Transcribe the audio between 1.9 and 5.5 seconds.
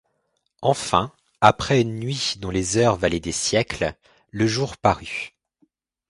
nuit dont les heures valaient des siècles, le jour parut.